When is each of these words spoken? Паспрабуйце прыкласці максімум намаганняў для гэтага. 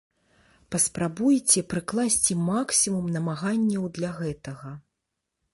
Паспрабуйце 0.75 1.63
прыкласці 1.75 2.39
максімум 2.49 3.05
намаганняў 3.19 3.83
для 3.99 4.09
гэтага. 4.23 4.69